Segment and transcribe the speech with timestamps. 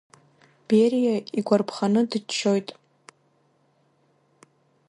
[0.67, 2.69] Бериа игәарԥханы дыччоит.